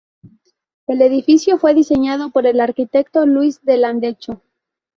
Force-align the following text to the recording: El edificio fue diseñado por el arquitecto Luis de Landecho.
El 0.87 1.03
edificio 1.03 1.59
fue 1.59 1.75
diseñado 1.75 2.31
por 2.31 2.47
el 2.47 2.59
arquitecto 2.59 3.27
Luis 3.27 3.63
de 3.63 3.77
Landecho. 3.77 4.41